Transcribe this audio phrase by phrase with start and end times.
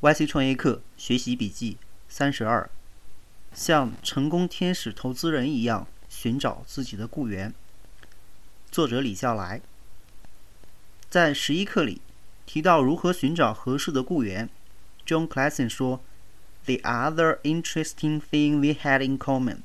[0.00, 1.76] YC 创业课学习笔记
[2.08, 2.70] 三十二，
[3.52, 7.52] 像成功天使投资人一样寻找自己的雇员。
[8.70, 9.60] 作者李笑来
[11.10, 12.00] 在十一课里
[12.46, 14.48] 提到如何寻找合适的雇员。
[15.04, 16.00] John Clason 说
[16.66, 19.62] ：“The other interesting thing we had in common,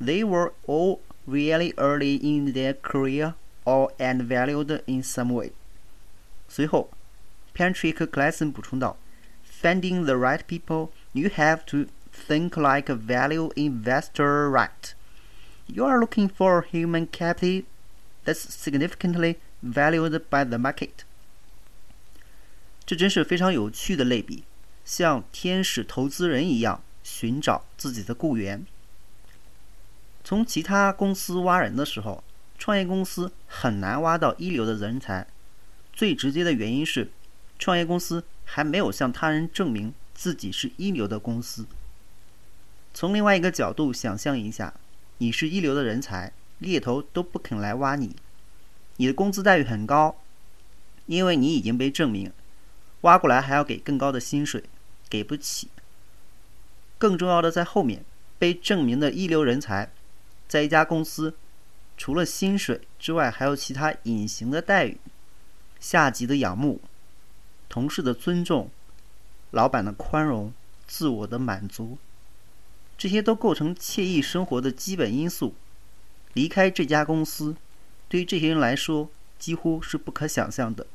[0.00, 5.50] they were all really early in their career or and valued in some way。”
[6.46, 6.92] 随后
[7.52, 8.96] ，Patrick Clason 补充道。
[9.60, 14.94] Finding the right people, you have to think like a value investor, right?
[15.66, 17.64] You are looking for human capital
[18.24, 21.04] that's significantly valued by the market.
[22.84, 24.44] 这真是非常有趣的类比，
[24.84, 28.66] 像天使投资人一样寻找自己的雇员。
[30.24, 32.24] 从其他公司挖人的时候，
[32.58, 35.26] 创业公司很难挖到一流的人才。
[35.92, 37.10] 最直接的原因是，
[37.58, 41.66] 创业公司还没有向他人证明自己是一流的公司。
[42.92, 44.74] 从另外一个角度想象一下，
[45.18, 48.16] 你是一流的人才，猎头都不肯来挖你。
[48.96, 50.16] 你的工资待遇很高，
[51.06, 52.32] 因为你已经被证明，
[53.02, 54.64] 挖过来还要给更高的薪水，
[55.08, 55.68] 给不起。
[56.98, 58.04] 更重要的在后面，
[58.36, 59.92] 被证明的一流人才，
[60.48, 61.36] 在一家公司，
[61.96, 64.98] 除了薪水之外，还有其他隐形的待遇，
[65.78, 66.80] 下级的仰慕。
[67.70, 68.68] 同事的尊重，
[69.52, 70.52] 老板的宽容，
[70.86, 71.96] 自我的满足，
[72.98, 75.54] 这些都构成惬意生活的基本因素。
[76.32, 77.56] 离开这家公司，
[78.08, 80.86] 对于这些人来说几乎是不可想象的。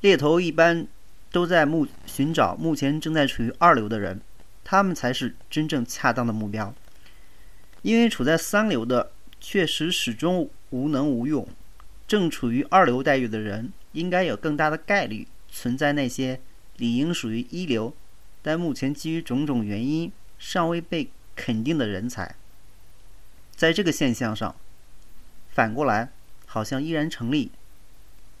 [0.00, 0.86] 猎头一般
[1.30, 4.20] 都在目寻找目前正在处于二流的人，
[4.64, 6.74] 他们才是真正恰当的目标。
[7.82, 11.46] 因为处在三流的确实始终无能无用，
[12.08, 13.72] 正处于二流待遇的人。
[13.92, 16.40] 应该有更大的概率存在那些
[16.76, 17.94] 理应属于一流，
[18.42, 22.34] 但目前基于种种原因尚未被肯定的人才。
[23.54, 24.56] 在这个现象上，
[25.50, 26.10] 反过来
[26.46, 27.52] 好像依然成立。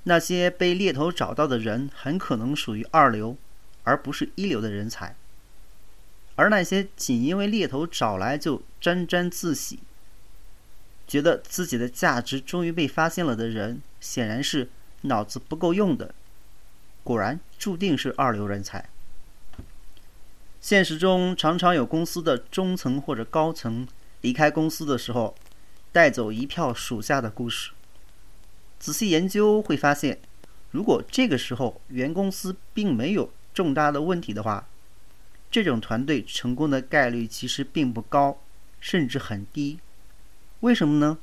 [0.04, 3.36] 那些被猎头找到的人很可能属于二流，
[3.84, 5.14] 而不是一流的人才。
[6.34, 9.78] 而那些仅因为猎头找来就沾沾自喜，
[11.06, 14.70] 觉得自己的价值终于被发现了的人，显然是。
[15.02, 16.14] 脑子不够用的，
[17.04, 18.88] 果然注定是二流人才。
[20.60, 23.86] 现实中常常有公司的中层或者高层
[24.20, 25.34] 离开公司的时候，
[25.90, 27.72] 带走一票属下的故事。
[28.78, 30.20] 仔细研究会发现，
[30.70, 34.68] 如果这个时候原公司并没有重大的问题的话，
[35.50, 38.38] 这种团队成功的概率其实并不高，
[38.80, 39.80] 甚至很低。
[40.60, 41.18] 为什么呢？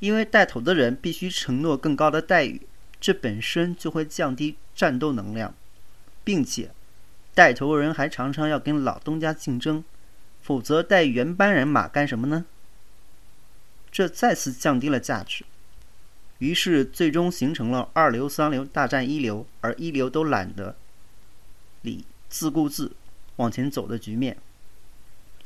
[0.00, 2.62] 因为带头的人必须承诺更高的待遇，
[2.98, 5.54] 这本身就会降低战斗能量，
[6.24, 6.70] 并且
[7.34, 9.84] 带头人还常常要跟老东家竞争，
[10.42, 12.46] 否则带原班人马干什么呢？
[13.92, 15.44] 这再次降低了价值，
[16.38, 20.76] 于是最终形成了二流、三流大战一流，而一流都懒得
[21.82, 22.92] 理自顾自
[23.36, 24.38] 往前走的局面。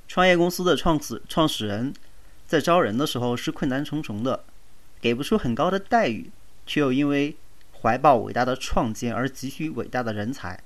[0.06, 1.92] 创业公司的创始创始人。
[2.54, 4.44] 在招人的时候是困难重重的，
[5.00, 6.30] 给不出很高的待遇，
[6.64, 7.34] 却又因为
[7.82, 10.62] 怀抱伟大的创建而急需伟大的人才，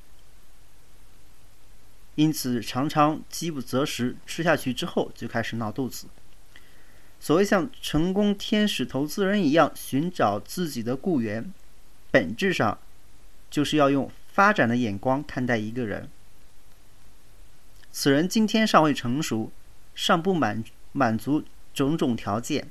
[2.17, 6.09] 因此常常饥不择食，吃下去之后就开始闹肚子。
[7.19, 11.51] 所谓像成功天使投资人一样寻找自己的雇员，
[12.11, 12.77] 本质上
[13.51, 16.11] 就是要用发展的眼光看待一个人。
[17.91, 19.51] 此人今天尚未成熟，
[19.95, 20.63] 尚不满
[20.93, 21.43] 满足。
[21.87, 22.71] 种种条件，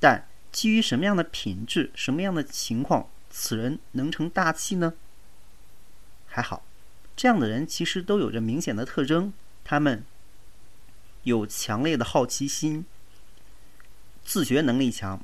[0.00, 4.94] 但基于什么样的品质、什么样的情况，此人能成大器呢？
[6.26, 6.64] 还好，
[7.14, 9.32] 这样的人其实都有着明显的特征：
[9.62, 10.04] 他们
[11.22, 12.84] 有强烈的好奇心，
[14.24, 15.20] 自学能力强，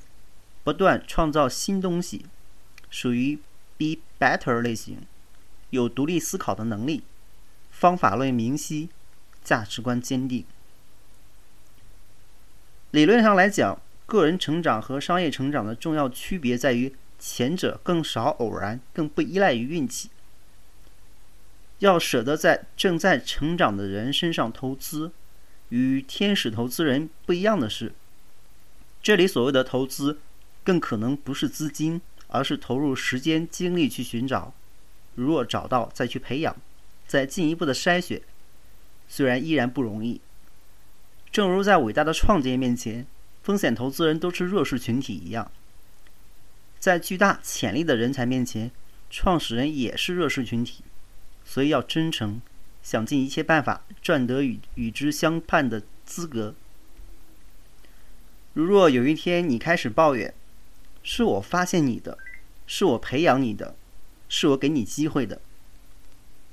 [0.62, 2.26] 不断创造新东西，
[2.90, 3.38] 属于
[3.76, 5.06] be better 类型，
[5.70, 7.02] 有独立思考的能力，
[7.70, 8.90] 方法论明晰，
[9.42, 10.44] 价值观坚定。
[12.92, 20.10] 理论上来讲，个人成长和商业成长的重要区别在于，前者更少偶然，更不依赖于运气。
[21.78, 25.12] 要舍得在正在成长的人身上投资，
[25.68, 27.92] 与天使投资人不一样的是，
[29.00, 30.18] 这里所谓的投资，
[30.64, 34.52] 更可能不是资金，而是投入时间精力去寻找，
[35.14, 36.56] 如若找到再去培养，
[37.06, 38.20] 再进一步的筛选，
[39.08, 40.20] 虽然依然不容易。
[41.32, 43.06] 正如在伟大的创建面前，
[43.42, 45.50] 风险投资人都是弱势群体一样，
[46.78, 48.70] 在巨大潜力的人才面前，
[49.08, 50.82] 创始人也是弱势群体，
[51.44, 52.42] 所以要真诚，
[52.82, 56.54] 想尽一切办法赚得与与之相伴的资格。
[58.52, 60.34] 如若有一天你开始抱怨，
[61.04, 62.18] 是我发现你的，
[62.66, 63.76] 是我培养你的，
[64.28, 65.40] 是我给你机会的，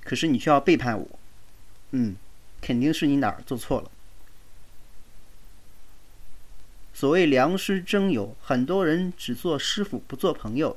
[0.03, 1.19] 可是你却要背叛我，
[1.91, 2.15] 嗯，
[2.61, 3.89] 肯定是你哪儿做错了。
[6.97, 10.75] 所谓良师征友，很多人只做师傅不做朋友，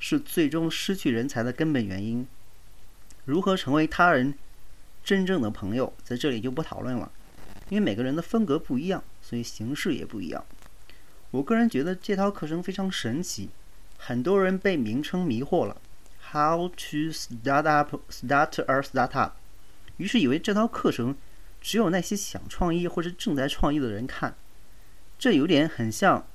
[0.00, 2.26] 是最终失去人才的根本原因。
[3.24, 4.34] 如何成为他人
[5.04, 7.12] 真正的朋友，在这里就不讨论了，
[7.68, 10.44] 因为每个人的风格不一样，所以形式也不一样。
[11.30, 13.48] 我个人觉得这套课程非常神奇，
[13.96, 15.80] 很多人被名称迷惑了
[16.32, 19.30] ，How to start up, start a startup，
[19.98, 21.16] 于是以为这套课程
[21.60, 24.34] 只有那些想创业或者正在创业的人看。
[25.20, 26.26] 这有点很像，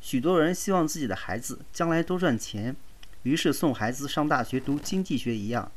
[0.00, 2.74] 许多人希望自己的孩子将来多赚钱，
[3.22, 5.70] 于是送孩子上大学读经济学一样。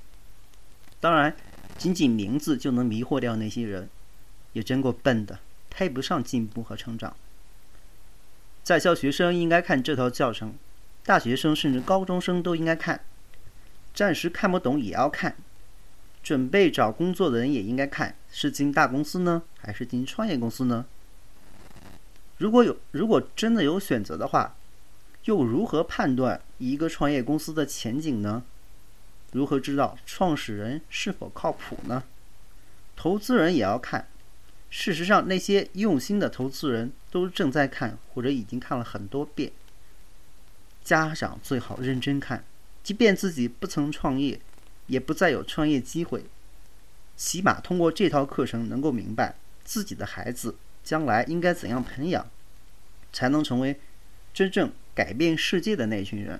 [1.00, 1.36] 当然，
[1.78, 3.88] 仅仅名字就能迷惑掉那些人，
[4.54, 5.38] 也真够笨的，
[5.70, 7.16] 配不上进步和成长。
[8.64, 10.56] 在校学生应该看这套教程，
[11.06, 13.02] 大学生甚至高中生都应该看。
[13.94, 15.36] 暂时看不懂也要看，
[16.24, 20.88] 准备找工作的人也应该看，是进大公司呢，还是进创业公司呢？
[22.44, 24.58] 如果有，如果真的有选择的话，
[25.24, 28.44] 又如何判断一个创业公司的前景呢？
[29.32, 32.04] 如何知道创始人是否靠谱呢？
[32.98, 34.10] 投资人也要看。
[34.70, 39.54] 事实上，那些用心的投资人都正在看，或者已经看了很多遍。
[40.84, 42.44] 家长最好认真看，
[42.84, 44.42] 即便自己不曾创业，
[44.88, 46.26] 也不再有创业机会，
[47.16, 50.56] 起码通过这套课程能够明白自己的孩子。
[50.84, 52.30] 将来应该怎样培养，
[53.12, 53.80] 才能成为
[54.34, 56.40] 真正改变世界的那群人？